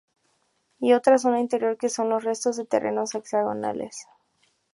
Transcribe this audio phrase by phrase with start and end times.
[0.79, 4.07] Y otra zona interior, que son el resto de terrenos hexagonales.